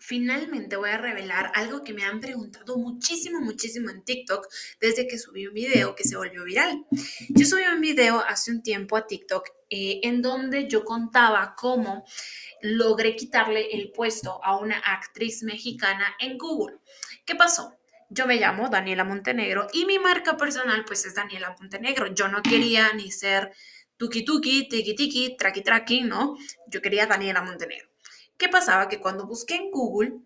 Finalmente 0.00 0.76
voy 0.76 0.90
a 0.90 0.98
revelar 0.98 1.50
algo 1.54 1.82
que 1.84 1.92
me 1.92 2.04
han 2.04 2.20
preguntado 2.20 2.76
muchísimo, 2.76 3.40
muchísimo 3.40 3.90
en 3.90 4.04
TikTok 4.04 4.46
desde 4.80 5.06
que 5.06 5.18
subí 5.18 5.46
un 5.46 5.54
video 5.54 5.94
que 5.94 6.04
se 6.04 6.16
volvió 6.16 6.44
viral. 6.44 6.84
Yo 7.28 7.46
subí 7.46 7.62
un 7.62 7.80
video 7.80 8.20
hace 8.20 8.50
un 8.50 8.62
tiempo 8.62 8.96
a 8.96 9.06
TikTok 9.06 9.48
eh, 9.70 10.00
en 10.02 10.22
donde 10.22 10.68
yo 10.68 10.84
contaba 10.84 11.54
cómo 11.56 12.04
logré 12.62 13.16
quitarle 13.16 13.68
el 13.72 13.90
puesto 13.92 14.42
a 14.44 14.56
una 14.56 14.78
actriz 14.78 15.42
mexicana 15.42 16.14
en 16.20 16.38
Google. 16.38 16.78
¿Qué 17.24 17.34
pasó? 17.34 17.76
Yo 18.10 18.26
me 18.26 18.36
llamo 18.36 18.68
Daniela 18.68 19.04
Montenegro 19.04 19.66
y 19.72 19.86
mi 19.86 19.98
marca 19.98 20.36
personal 20.36 20.84
pues 20.84 21.04
es 21.06 21.14
Daniela 21.14 21.56
Montenegro. 21.58 22.14
Yo 22.14 22.28
no 22.28 22.42
quería 22.42 22.92
ni 22.92 23.10
ser 23.10 23.52
tuki 23.96 24.24
tuki, 24.24 24.68
tiki 24.68 24.94
tiki, 24.94 25.36
traki 25.36 25.62
traki, 25.62 26.02
¿no? 26.02 26.36
Yo 26.68 26.80
quería 26.80 27.06
Daniela 27.06 27.42
Montenegro. 27.42 27.93
¿Qué 28.44 28.50
pasaba? 28.50 28.90
Que 28.90 29.00
cuando 29.00 29.26
busqué 29.26 29.54
en 29.54 29.70
Google 29.70 30.18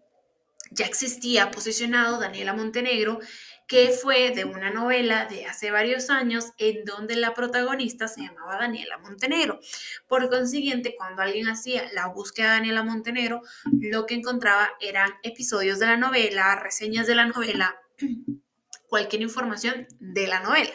ya 0.72 0.86
existía 0.86 1.52
posicionado 1.52 2.18
Daniela 2.18 2.52
Montenegro 2.52 3.20
que 3.68 3.90
fue 3.90 4.32
de 4.32 4.44
una 4.44 4.70
novela 4.70 5.26
de 5.26 5.46
hace 5.46 5.70
varios 5.70 6.10
años 6.10 6.46
en 6.58 6.84
donde 6.84 7.14
la 7.14 7.32
protagonista 7.32 8.08
se 8.08 8.22
llamaba 8.22 8.56
Daniela 8.56 8.98
Montenegro. 8.98 9.60
Por 10.08 10.28
consiguiente, 10.30 10.96
cuando 10.96 11.22
alguien 11.22 11.46
hacía 11.46 11.88
la 11.92 12.08
búsqueda 12.08 12.46
de 12.46 12.52
Daniela 12.54 12.82
Montenegro, 12.82 13.42
lo 13.78 14.04
que 14.04 14.14
encontraba 14.14 14.68
eran 14.80 15.12
episodios 15.22 15.78
de 15.78 15.86
la 15.86 15.96
novela, 15.96 16.56
reseñas 16.56 17.06
de 17.06 17.14
la 17.14 17.26
novela, 17.26 17.80
cualquier 18.88 19.22
información 19.22 19.86
de 20.00 20.26
la 20.26 20.40
novela 20.40 20.72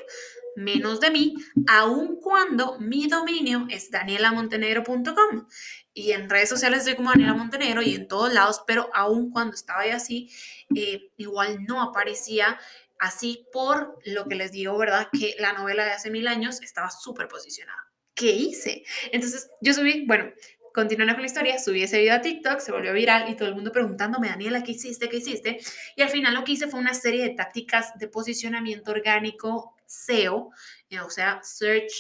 menos 0.56 1.00
de 1.00 1.12
mí, 1.12 1.34
aun 1.68 2.20
cuando 2.20 2.80
mi 2.80 3.08
dominio 3.08 3.66
es 3.70 3.92
danielamontenegro.com. 3.92 5.48
Y 5.94 6.12
en 6.12 6.30
redes 6.30 6.50
sociales 6.50 6.80
estoy 6.80 6.96
como 6.96 7.12
Daniela 7.12 7.34
Montenegro 7.34 7.82
y 7.82 7.96
en 7.96 8.08
todos 8.08 8.34
lados, 8.34 8.64
pero 8.66 8.90
aun 8.94 9.32
cuando 9.32 9.54
estaba 9.54 9.82
ahí 9.82 9.92
así, 9.92 10.30
eh, 10.76 11.12
igual 11.18 11.66
no 11.66 11.82
aparecía 11.82 12.60
Así 13.04 13.48
por 13.52 14.00
lo 14.06 14.30
que 14.30 14.36
les 14.36 14.54
digo, 14.54 14.78
¿verdad? 14.78 15.10
Que 15.12 15.36
la 15.38 15.52
novela 15.52 15.84
de 15.84 15.92
hace 15.92 16.10
mil 16.10 16.26
años 16.26 16.62
estaba 16.62 16.90
súper 16.90 17.28
posicionada. 17.28 17.92
¿Qué 18.14 18.32
hice? 18.32 18.86
Entonces 19.12 19.50
yo 19.60 19.74
subí, 19.74 20.06
bueno, 20.06 20.32
continuando 20.74 21.14
con 21.14 21.24
la 21.24 21.28
historia, 21.28 21.60
subí 21.60 21.84
ese 21.84 22.00
video 22.00 22.16
a 22.16 22.22
TikTok, 22.22 22.60
se 22.60 22.72
volvió 22.72 22.94
viral 22.94 23.30
y 23.30 23.36
todo 23.36 23.50
el 23.50 23.56
mundo 23.56 23.74
preguntándome, 23.74 24.30
Daniela, 24.30 24.64
¿qué 24.64 24.72
hiciste? 24.72 25.10
¿Qué 25.10 25.18
hiciste? 25.18 25.60
Y 25.98 26.02
al 26.02 26.08
final 26.08 26.34
lo 26.34 26.46
que 26.46 26.54
hice 26.54 26.70
fue 26.70 26.80
una 26.80 26.94
serie 26.94 27.24
de 27.24 27.32
tácticas 27.32 27.98
de 28.00 28.08
posicionamiento 28.08 28.92
orgánico 28.92 29.76
SEO, 29.94 30.50
eh, 30.90 31.00
o 31.00 31.10
sea, 31.10 31.42
Search, 31.44 31.94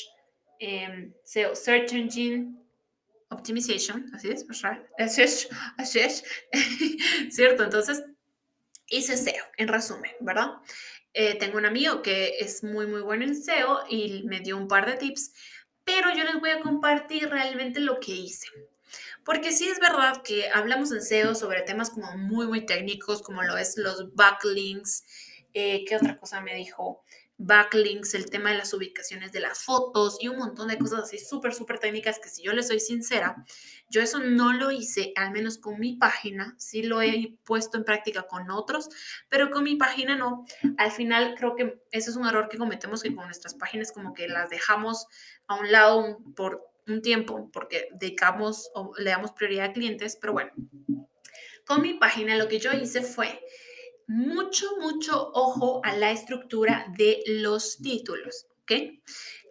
em, 0.60 1.14
SEO, 1.24 1.56
Search 1.56 1.94
Engine 1.94 2.56
Optimization, 3.30 4.10
así 4.14 4.30
es, 4.30 4.46
¿verdad? 4.46 4.84
Así 5.78 6.00
es, 6.00 6.24
¿cierto? 7.32 7.64
Entonces, 7.64 8.04
hice 8.88 9.18
SEO, 9.18 9.44
en 9.58 9.68
resumen, 9.68 10.12
¿verdad? 10.20 10.52
Eh, 11.14 11.36
tengo 11.36 11.58
un 11.58 11.66
amigo 11.66 12.02
que 12.02 12.38
es 12.40 12.64
muy, 12.64 12.88
muy 12.88 13.02
bueno 13.02 13.24
en 13.24 13.36
SEO 13.36 13.84
y 13.90 14.24
me 14.24 14.40
dio 14.40 14.58
un 14.58 14.68
par 14.68 14.86
de 14.86 14.98
tips, 14.98 15.34
pero 15.84 16.10
yo 16.16 16.24
les 16.24 16.40
voy 16.40 16.52
a 16.52 16.62
compartir 16.62 17.30
realmente 17.30 17.80
lo 17.80 18.00
que 18.00 18.12
hice. 18.12 18.48
Porque 19.24 19.52
sí 19.52 19.70
es 19.70 19.80
verdad 19.80 20.22
que 20.24 20.50
hablamos 20.50 20.92
en 20.92 21.02
SEO 21.02 21.36
sobre 21.36 21.62
temas 21.62 21.90
como 21.90 22.18
muy, 22.18 22.48
muy 22.48 22.66
técnicos, 22.66 23.22
como 23.22 23.42
lo 23.44 23.58
es 23.58 23.78
los 23.78 24.14
backlinks. 24.16 25.06
Eh, 25.54 25.86
¿Qué 25.88 25.96
otra 25.96 26.18
cosa 26.18 26.42
me 26.42 26.56
dijo? 26.56 27.04
Backlinks, 27.38 28.14
el 28.14 28.30
tema 28.30 28.52
de 28.52 28.58
las 28.58 28.74
ubicaciones 28.74 29.32
de 29.32 29.40
las 29.40 29.64
fotos 29.64 30.18
y 30.22 30.28
un 30.28 30.38
montón 30.38 30.68
de 30.68 30.78
cosas 30.78 31.04
así 31.04 31.18
súper, 31.18 31.54
súper 31.54 31.80
técnicas 31.80 32.20
que 32.20 32.30
si 32.30 32.44
yo 32.44 32.54
les 32.54 32.68
soy 32.68 32.80
sincera, 32.80 33.44
yo 33.90 34.02
eso 34.02 34.20
no 34.20 34.54
lo 34.54 34.72
hice, 34.72 35.14
al 35.16 35.32
menos 35.32 35.58
con 35.58 35.80
mi 35.80 35.96
página, 35.96 36.56
sí 36.58 36.84
lo 36.84 37.02
he 37.02 37.38
puesto 37.44 37.78
en 37.78 37.84
práctica 37.84 38.24
con 38.24 38.50
otros, 38.52 38.90
pero 39.30 39.50
con 39.50 39.64
mi 39.64 39.76
página 39.76 40.16
no. 40.16 40.46
Al 40.78 40.92
final 40.92 41.36
creo 41.38 41.56
que 41.56 41.82
ese 41.92 42.12
es 42.12 42.16
un 42.16 42.28
error 42.28 42.50
que 42.50 42.58
cometemos 42.58 43.04
que 43.04 43.14
con 43.14 43.26
nuestras 43.26 43.56
páginas 43.56 43.92
como 43.92 44.14
que 44.14 44.28
las 44.28 44.50
dejamos 44.50 45.08
a 45.48 45.56
un 45.56 45.72
lado 45.72 46.20
por 46.36 46.64
un 46.88 47.02
tiempo 47.02 47.50
porque 47.52 47.88
dedicamos 47.94 48.70
o 48.74 48.94
le 48.98 49.10
damos 49.10 49.32
prioridad 49.32 49.68
a 49.68 49.74
clientes, 49.74 50.18
pero 50.20 50.34
bueno, 50.34 50.52
con 51.66 51.82
mi 51.82 51.94
página 51.94 52.36
lo 52.36 52.48
que 52.48 52.60
yo 52.60 52.72
hice 52.74 53.02
fue 53.02 53.40
mucho, 54.08 54.66
mucho 54.80 55.32
ojo 55.34 55.82
a 55.84 55.96
la 55.96 56.12
estructura 56.12 56.86
de 56.98 57.24
los 57.26 57.78
títulos, 57.78 58.48
¿ok? 58.62 58.72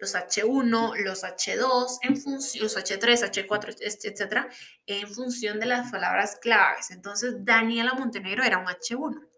Los 0.01 0.15
H1, 0.15 0.97
los 1.05 1.23
H2, 1.25 1.99
en 2.03 2.15
los 2.61 2.77
H3, 2.77 3.47
H4, 3.47 3.77
etcétera, 3.81 4.49
en 4.87 5.09
función 5.09 5.61
de 5.61 5.67
las 5.67 5.91
palabras 5.91 6.37
claves. 6.41 6.91
Entonces, 6.91 7.35
Daniela 7.45 7.95
Montenegro 7.95 8.43
era 8.45 8.59
un 8.59 8.67
H1. 8.67 9.29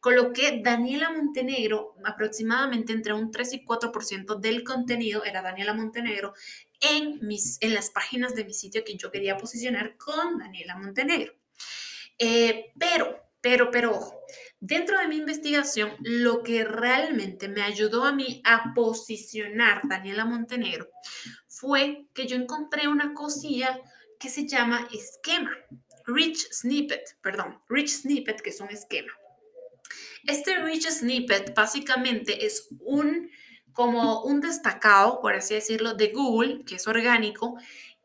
Coloqué 0.00 0.60
Daniela 0.62 1.10
Montenegro, 1.10 1.94
aproximadamente 2.04 2.92
entre 2.92 3.14
un 3.14 3.30
3 3.30 3.54
y 3.54 3.64
4% 3.64 4.38
del 4.38 4.62
contenido 4.64 5.24
era 5.24 5.40
Daniela 5.40 5.72
Montenegro 5.72 6.34
en, 6.80 7.26
mis, 7.26 7.56
en 7.62 7.72
las 7.72 7.90
páginas 7.90 8.34
de 8.34 8.44
mi 8.44 8.52
sitio 8.52 8.84
que 8.84 8.96
yo 8.96 9.10
quería 9.10 9.38
posicionar 9.38 9.96
con 9.96 10.38
Daniela 10.38 10.76
Montenegro. 10.76 11.32
Eh, 12.18 12.72
pero 12.78 13.24
pero, 13.44 13.70
pero 13.70 13.90
ojo, 13.90 14.22
dentro 14.66 14.98
de 14.98 15.08
mi 15.08 15.16
investigación, 15.18 15.92
lo 16.00 16.42
que 16.42 16.64
realmente 16.64 17.48
me 17.48 17.60
ayudó 17.60 18.04
a 18.04 18.12
mí 18.12 18.40
a 18.44 18.72
posicionar 18.74 19.82
Daniela 19.84 20.24
Montenegro 20.24 20.88
fue 21.46 22.06
que 22.14 22.26
yo 22.26 22.36
encontré 22.36 22.88
una 22.88 23.12
cosilla 23.12 23.78
que 24.18 24.30
se 24.30 24.48
llama 24.48 24.88
esquema. 24.90 25.50
Rich 26.06 26.48
Snippet, 26.50 27.18
perdón, 27.20 27.60
Rich 27.68 27.90
Snippet, 27.90 28.40
que 28.40 28.50
es 28.50 28.60
un 28.60 28.70
esquema. 28.70 29.12
Este 30.26 30.58
Rich 30.62 30.88
Snippet 30.88 31.54
básicamente 31.54 32.46
es 32.46 32.68
un, 32.80 33.30
como 33.72 34.22
un 34.22 34.40
destacado, 34.40 35.20
por 35.20 35.34
así 35.34 35.54
decirlo, 35.54 35.92
de 35.92 36.08
Google, 36.08 36.64
que 36.64 36.76
es 36.76 36.86
orgánico, 36.86 37.58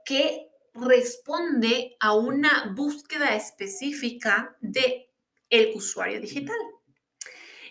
que 0.03 0.49
responde 0.73 1.95
a 2.01 2.13
una 2.15 2.73
búsqueda 2.75 3.35
específica 3.35 4.57
de 4.59 5.08
el 5.49 5.71
usuario 5.75 6.21
digital. 6.21 6.57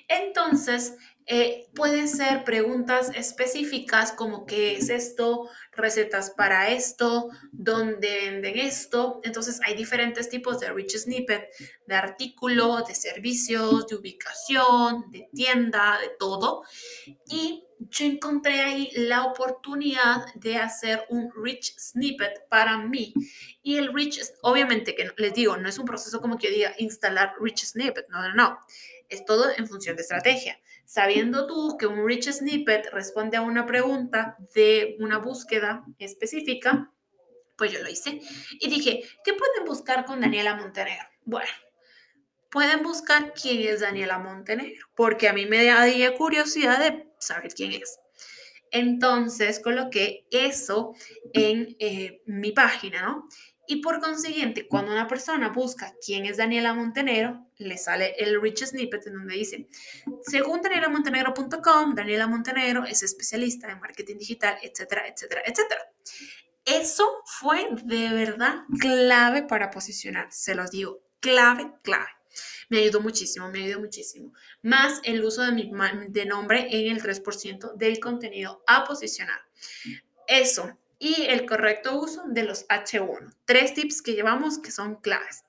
Entonces, 0.09 0.97
eh, 1.31 1.69
pueden 1.75 2.09
ser 2.09 2.43
preguntas 2.43 3.11
específicas 3.15 4.13
como 4.13 4.47
qué 4.47 4.77
es 4.77 4.89
esto, 4.89 5.51
recetas 5.73 6.31
para 6.31 6.71
esto, 6.71 7.29
dónde 7.53 8.31
venden 8.31 8.59
esto. 8.59 9.21
Entonces 9.23 9.61
hay 9.67 9.75
diferentes 9.75 10.31
tipos 10.31 10.59
de 10.59 10.73
rich 10.73 10.97
snippet, 10.97 11.51
de 11.87 11.95
artículo, 11.95 12.83
de 12.83 12.95
servicios, 12.95 13.87
de 13.87 13.97
ubicación, 13.97 15.11
de 15.11 15.29
tienda, 15.35 15.99
de 16.01 16.13
todo. 16.19 16.63
Y 17.27 17.63
yo 17.79 18.07
encontré 18.07 18.61
ahí 18.63 18.91
la 18.95 19.27
oportunidad 19.27 20.33
de 20.35 20.57
hacer 20.57 21.05
un 21.11 21.31
rich 21.45 21.75
snippet 21.79 22.49
para 22.49 22.79
mí. 22.79 23.13
Y 23.63 23.77
el 23.77 23.93
rich, 23.93 24.19
obviamente 24.41 24.95
que 24.95 25.11
les 25.19 25.35
digo, 25.35 25.59
no 25.59 25.69
es 25.69 25.79
un 25.79 25.85
proceso 25.85 26.23
como 26.23 26.39
que 26.39 26.49
yo 26.49 26.55
diga 26.55 26.75
instalar 26.79 27.35
rich 27.39 27.67
snippet, 27.67 28.09
no, 28.09 28.23
no, 28.23 28.35
no 28.35 28.59
es 29.09 29.25
todo 29.25 29.47
en 29.57 29.67
función 29.67 29.97
de 29.97 30.03
estrategia. 30.03 30.59
Sabiendo 30.89 31.47
tú 31.47 31.77
que 31.77 31.87
un 31.87 32.09
rich 32.09 32.31
snippet 32.33 32.89
responde 32.93 33.37
a 33.37 33.43
una 33.43 33.67
pregunta 33.67 34.39
de 34.55 34.97
una 35.01 35.19
búsqueda 35.19 35.85
específica, 35.99 36.91
pues 37.59 37.73
yo 37.73 37.83
lo 37.83 37.91
hice 37.91 38.23
y 38.59 38.71
dije, 38.71 39.03
¿qué 39.23 39.35
pueden 39.35 39.67
buscar 39.67 40.07
con 40.07 40.23
Daniela 40.23 40.57
Montenegro? 40.57 41.07
Bueno, 41.27 41.51
pueden 42.51 42.83
buscar 42.83 43.35
quién 43.35 43.69
es 43.69 43.81
Daniela 43.81 44.19
Montenegro, 44.19 44.87
porque 44.95 45.29
a 45.29 45.35
mí 45.35 45.45
me 45.45 45.63
da 45.63 45.85
curiosidad 46.17 46.79
de 46.79 47.07
saber 47.19 47.53
quién 47.53 47.73
es. 47.73 47.99
Entonces 48.71 49.61
coloqué 49.61 50.27
eso 50.31 50.95
en 51.35 51.77
eh, 51.81 52.23
mi 52.25 52.53
página, 52.53 53.03
¿no? 53.03 53.27
Y 53.67 53.83
por 53.83 54.01
consiguiente, 54.01 54.67
cuando 54.67 54.93
una 54.93 55.07
persona 55.07 55.51
busca 55.51 55.93
quién 56.03 56.25
es 56.25 56.39
Daniela 56.39 56.73
Montenegro, 56.73 57.47
le 57.59 57.77
sale 57.77 58.15
el 58.19 58.41
rich 58.41 58.65
snippet 58.65 59.07
en 59.07 59.15
donde 59.15 59.35
dice, 59.35 59.69
según 60.23 60.63
danielamontenegro.com, 60.63 61.95
Daniela 61.95 62.27
Montenegro 62.27 62.85
es 62.85 63.03
especialista 63.03 63.71
en 63.71 63.81
marketing 63.81 64.17
digital, 64.17 64.59
etcétera, 64.63 65.07
etcétera, 65.09 65.43
etcétera. 65.45 65.81
Eso 66.65 67.23
fue 67.25 67.69
de 67.85 68.11
verdad 68.11 68.65
clave 68.79 69.43
para 69.43 69.71
posicionar, 69.71 70.31
se 70.31 70.55
los 70.55 70.71
digo, 70.71 71.01
clave, 71.21 71.73
clave. 71.83 72.09
Me 72.69 72.79
ayudó 72.79 73.01
muchísimo, 73.01 73.49
me 73.51 73.65
ayudó 73.65 73.81
muchísimo. 73.81 74.33
Más 74.63 75.01
el 75.05 75.25
uso 75.25 75.43
de 75.43 75.53
mi 75.53 75.71
de 76.09 76.27
nombre 76.27 76.69
en 76.71 76.93
el 76.93 77.03
3% 77.03 77.75
del 77.75 77.99
contenido 77.99 78.63
a 78.67 78.85
posicionar. 78.85 79.41
Eso, 80.27 80.79
y 80.99 81.23
el 81.23 81.47
correcto 81.47 81.99
uso 81.99 82.25
de 82.29 82.43
los 82.43 82.67
H1. 82.69 83.35
Tres 83.45 83.75
tips 83.75 84.03
que 84.03 84.13
llevamos 84.13 84.59
que 84.59 84.71
son 84.71 84.97
claves. 84.97 85.45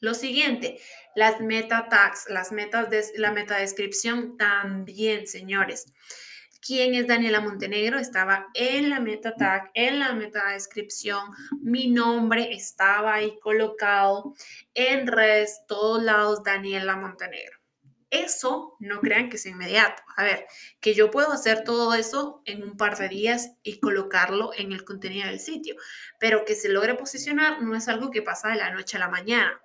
Lo 0.00 0.14
siguiente, 0.14 0.80
las 1.14 1.40
meta 1.40 1.88
tags, 1.90 2.24
las 2.30 2.52
metas 2.52 2.88
de 2.88 3.04
la 3.16 3.32
meta 3.32 3.58
descripción 3.58 4.38
también, 4.38 5.26
señores. 5.26 5.92
¿Quién 6.66 6.94
es 6.94 7.06
Daniela 7.06 7.40
Montenegro? 7.40 7.98
Estaba 7.98 8.48
en 8.54 8.88
la 8.88 9.00
meta 9.00 9.34
tag, 9.34 9.70
en 9.74 9.98
la 9.98 10.14
meta 10.14 10.52
descripción. 10.52 11.20
Mi 11.62 11.90
nombre 11.90 12.52
estaba 12.52 13.14
ahí 13.14 13.38
colocado 13.40 14.34
en 14.74 15.06
redes, 15.06 15.62
todos 15.68 16.02
lados, 16.02 16.42
Daniela 16.44 16.96
Montenegro. 16.96 17.59
Eso 18.10 18.76
no 18.80 19.00
crean 19.00 19.28
que 19.28 19.36
es 19.36 19.46
inmediato. 19.46 20.02
A 20.16 20.24
ver, 20.24 20.46
que 20.80 20.94
yo 20.94 21.10
puedo 21.10 21.30
hacer 21.32 21.62
todo 21.62 21.94
eso 21.94 22.42
en 22.44 22.62
un 22.62 22.76
par 22.76 22.98
de 22.98 23.08
días 23.08 23.52
y 23.62 23.78
colocarlo 23.78 24.50
en 24.56 24.72
el 24.72 24.84
contenido 24.84 25.28
del 25.28 25.38
sitio, 25.38 25.76
pero 26.18 26.44
que 26.44 26.56
se 26.56 26.68
logre 26.68 26.94
posicionar 26.94 27.62
no 27.62 27.76
es 27.76 27.88
algo 27.88 28.10
que 28.10 28.22
pasa 28.22 28.48
de 28.48 28.56
la 28.56 28.70
noche 28.70 28.96
a 28.96 29.00
la 29.00 29.08
mañana. 29.08 29.60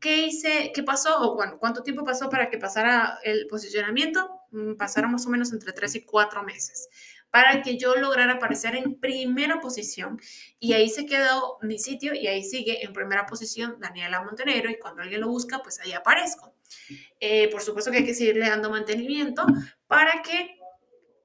¿Qué 0.00 0.26
hice? 0.26 0.72
¿Qué 0.74 0.82
pasó? 0.82 1.20
O 1.20 1.58
¿cuánto 1.58 1.82
tiempo 1.82 2.04
pasó 2.04 2.28
para 2.28 2.50
que 2.50 2.58
pasara 2.58 3.18
el 3.22 3.46
posicionamiento? 3.46 4.40
Mm, 4.50 4.74
pasaron 4.74 5.12
más 5.12 5.26
o 5.26 5.30
menos 5.30 5.52
entre 5.52 5.72
tres 5.72 5.94
y 5.94 6.04
cuatro 6.04 6.42
meses 6.42 6.88
para 7.34 7.62
que 7.62 7.76
yo 7.76 7.96
lograra 7.96 8.34
aparecer 8.34 8.76
en 8.76 8.94
primera 9.00 9.60
posición. 9.60 10.20
Y 10.60 10.72
ahí 10.72 10.88
se 10.88 11.04
quedó 11.04 11.58
mi 11.62 11.80
sitio 11.80 12.14
y 12.14 12.28
ahí 12.28 12.44
sigue 12.44 12.84
en 12.84 12.92
primera 12.92 13.26
posición 13.26 13.74
Daniela 13.80 14.22
Montenegro 14.22 14.70
y 14.70 14.78
cuando 14.78 15.02
alguien 15.02 15.20
lo 15.20 15.26
busca, 15.26 15.60
pues 15.60 15.80
ahí 15.80 15.90
aparezco. 15.90 16.54
Eh, 17.18 17.50
por 17.50 17.60
supuesto 17.60 17.90
que 17.90 17.96
hay 17.96 18.04
que 18.04 18.14
seguirle 18.14 18.48
dando 18.48 18.70
mantenimiento 18.70 19.44
para 19.88 20.22
que 20.22 20.56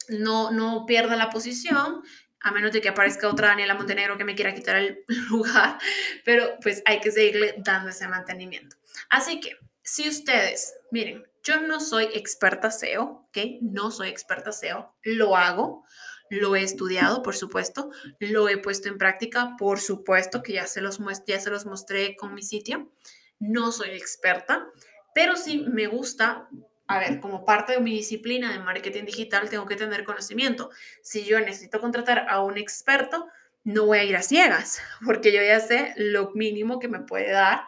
no, 0.07 0.50
no 0.50 0.88
pierda 0.88 1.15
la 1.15 1.29
posición, 1.29 2.01
a 2.39 2.51
menos 2.51 2.71
de 2.71 2.81
que 2.81 2.89
aparezca 2.89 3.29
otra 3.29 3.50
Daniela 3.50 3.75
Montenegro 3.75 4.17
que 4.17 4.25
me 4.25 4.33
quiera 4.33 4.55
quitar 4.55 4.77
el 4.77 5.03
lugar, 5.29 5.77
pero 6.25 6.57
pues 6.63 6.81
hay 6.85 7.01
que 7.01 7.12
seguirle 7.12 7.53
dando 7.59 7.91
ese 7.91 8.07
mantenimiento. 8.07 8.77
Así 9.12 9.39
que, 9.39 9.57
si 9.89 10.07
ustedes, 10.07 10.75
miren, 10.91 11.25
yo 11.44 11.62
no 11.62 11.80
soy 11.80 12.09
experta 12.13 12.69
SEO, 12.69 13.27
¿ok? 13.27 13.38
No 13.62 13.89
soy 13.89 14.09
experta 14.09 14.51
SEO, 14.51 14.94
lo 15.01 15.36
hago, 15.36 15.83
lo 16.30 16.56
he 16.56 16.62
estudiado, 16.62 17.24
por 17.24 17.36
supuesto, 17.36 17.89
lo 18.19 18.50
he 18.50 18.59
puesto 18.59 18.88
en 18.88 19.00
práctica, 19.00 19.56
por 19.57 19.80
supuesto, 19.80 20.44
que 20.44 20.53
ya 20.53 20.68
se 20.68 20.81
los, 20.81 21.00
ya 21.25 21.39
se 21.39 21.50
los 21.50 21.65
mostré 21.65 22.15
con 22.15 22.36
mi 22.36 22.44
sitio. 22.44 22.91
No 23.39 23.71
soy 23.71 23.89
experta, 23.89 24.68
pero 25.15 25.36
sí 25.36 25.65
me 25.68 25.88
gusta, 25.88 26.47
a 26.86 27.00
ver, 27.00 27.19
como 27.19 27.44
parte 27.44 27.74
de 27.74 27.80
mi 27.80 27.91
disciplina 27.91 28.53
de 28.53 28.59
marketing 28.59 29.06
digital, 29.06 29.50
tengo 29.50 29.65
que 29.65 29.75
tener 29.75 30.03
conocimiento. 30.03 30.69
Si 31.01 31.25
yo 31.25 31.39
necesito 31.39 31.81
contratar 31.81 32.27
a 32.30 32.44
un 32.44 32.59
experto, 32.59 33.27
no 33.63 33.88
voy 33.88 33.97
a 33.97 34.03
ir 34.03 34.15
a 34.15 34.21
ciegas, 34.21 34.81
porque 35.03 35.31
yo 35.31 35.41
ya 35.41 35.59
sé 35.59 35.94
lo 35.97 36.30
mínimo 36.36 36.77
que 36.77 36.89
me 36.89 37.00
puede 37.00 37.31
dar 37.31 37.62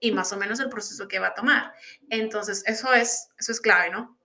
y 0.00 0.12
más 0.12 0.32
o 0.32 0.36
menos 0.36 0.58
el 0.60 0.68
proceso 0.68 1.06
que 1.06 1.18
va 1.18 1.28
a 1.28 1.34
tomar. 1.34 1.72
Entonces, 2.08 2.64
eso 2.66 2.92
es, 2.92 3.28
eso 3.38 3.52
es 3.52 3.60
clave, 3.60 3.90
¿no? 3.90 4.18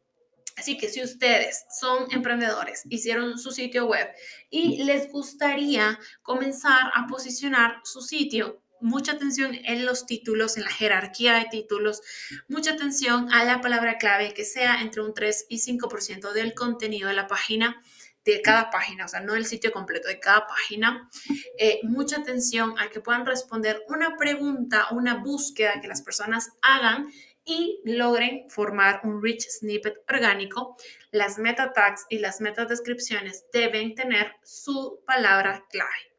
Así 0.57 0.77
que 0.77 0.87
si 0.87 1.03
ustedes 1.03 1.65
son 1.69 2.07
emprendedores, 2.11 2.83
hicieron 2.89 3.37
su 3.37 3.51
sitio 3.51 3.87
web 3.87 4.07
y 4.49 4.83
les 4.85 5.11
gustaría 5.11 5.99
comenzar 6.21 6.91
a 6.95 7.07
posicionar 7.07 7.81
su 7.83 8.01
sitio, 8.01 8.61
mucha 8.79 9.13
atención 9.13 9.53
en 9.65 9.85
los 9.85 10.05
títulos, 10.05 10.55
en 10.55 10.63
la 10.63 10.69
jerarquía 10.69 11.33
de 11.33 11.45
títulos, 11.45 12.01
mucha 12.47 12.71
atención 12.71 13.31
a 13.33 13.43
la 13.43 13.59
palabra 13.59 13.97
clave 13.97 14.33
que 14.33 14.45
sea 14.45 14.81
entre 14.81 15.01
un 15.01 15.13
3 15.13 15.47
y 15.49 15.59
5% 15.59 16.31
del 16.31 16.53
contenido 16.53 17.09
de 17.09 17.15
la 17.15 17.27
página 17.27 17.81
de 18.25 18.41
cada 18.41 18.71
página, 18.71 19.05
o 19.05 19.07
sea, 19.07 19.19
no 19.19 19.35
el 19.35 19.45
sitio 19.45 19.71
completo, 19.71 20.07
de 20.07 20.19
cada 20.19 20.47
página. 20.47 21.09
Eh, 21.57 21.79
mucha 21.83 22.19
atención 22.19 22.75
a 22.79 22.89
que 22.89 22.99
puedan 22.99 23.25
responder 23.25 23.83
una 23.87 24.17
pregunta, 24.17 24.87
una 24.91 25.15
búsqueda 25.15 25.79
que 25.79 25.87
las 25.87 26.01
personas 26.01 26.49
hagan 26.61 27.07
y 27.45 27.81
logren 27.85 28.49
formar 28.49 29.01
un 29.03 29.21
rich 29.21 29.45
snippet 29.47 29.95
orgánico. 30.09 30.75
Las 31.11 31.37
meta 31.37 31.71
tags 31.71 32.05
y 32.09 32.17
las 32.17 32.41
meta 32.41 32.65
descripciones 32.65 33.45
deben 33.53 33.93
tener 33.93 34.33
su 34.43 35.03
palabra 35.05 35.63
clave. 35.69 36.14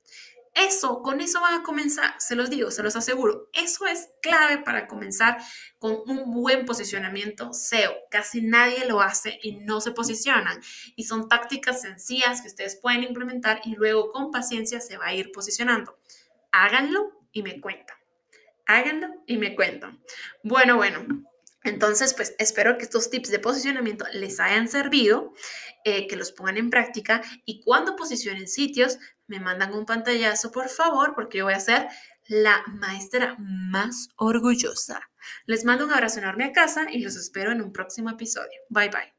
Eso, 0.56 1.02
con 1.02 1.20
eso 1.20 1.42
van 1.42 1.60
a 1.60 1.62
comenzar, 1.62 2.14
se 2.18 2.34
los 2.34 2.48
digo, 2.48 2.70
se 2.70 2.82
los 2.82 2.96
aseguro. 2.96 3.50
Eso 3.52 3.86
es 3.86 4.08
clave 4.22 4.56
para 4.56 4.86
comenzar 4.86 5.36
con 5.78 5.98
un 6.06 6.32
buen 6.32 6.64
posicionamiento 6.64 7.52
SEO. 7.52 7.94
Casi 8.10 8.40
nadie 8.40 8.86
lo 8.86 9.02
hace 9.02 9.38
y 9.42 9.56
no 9.56 9.82
se 9.82 9.92
posicionan. 9.92 10.58
Y 10.96 11.04
son 11.04 11.28
tácticas 11.28 11.82
sencillas 11.82 12.40
que 12.40 12.48
ustedes 12.48 12.76
pueden 12.76 13.02
implementar 13.02 13.60
y 13.64 13.74
luego 13.74 14.10
con 14.12 14.30
paciencia 14.30 14.80
se 14.80 14.96
va 14.96 15.08
a 15.08 15.14
ir 15.14 15.30
posicionando. 15.30 15.98
Háganlo 16.52 17.20
y 17.32 17.42
me 17.42 17.60
cuentan. 17.60 17.98
Háganlo 18.64 19.08
y 19.26 19.36
me 19.36 19.54
cuentan. 19.54 20.02
Bueno, 20.42 20.76
bueno. 20.76 21.04
Entonces, 21.66 22.14
pues 22.14 22.34
espero 22.38 22.78
que 22.78 22.84
estos 22.84 23.10
tips 23.10 23.30
de 23.30 23.40
posicionamiento 23.40 24.06
les 24.12 24.38
hayan 24.38 24.68
servido, 24.68 25.34
eh, 25.88 26.08
que 26.08 26.16
los 26.16 26.32
pongan 26.32 26.56
en 26.56 26.68
práctica 26.68 27.22
y 27.44 27.62
cuando 27.62 27.94
posicionen 27.94 28.48
sitios, 28.48 28.98
me 29.28 29.38
mandan 29.38 29.72
un 29.72 29.86
pantallazo, 29.86 30.50
por 30.50 30.68
favor, 30.68 31.14
porque 31.14 31.38
yo 31.38 31.44
voy 31.44 31.54
a 31.54 31.60
ser 31.60 31.86
la 32.26 32.64
maestra 32.66 33.36
más 33.38 34.08
orgullosa. 34.16 35.00
Les 35.44 35.64
mando 35.64 35.84
un 35.84 35.92
abrazo 35.92 36.18
enorme 36.18 36.42
a 36.42 36.52
casa 36.52 36.86
y 36.90 37.02
los 37.02 37.14
espero 37.14 37.52
en 37.52 37.62
un 37.62 37.72
próximo 37.72 38.10
episodio. 38.10 38.58
Bye 38.68 38.88
bye. 38.88 39.15